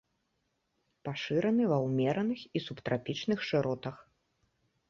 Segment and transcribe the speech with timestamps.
[1.07, 3.95] Пашыраны ва ўмераных і субтрапічных шыротах.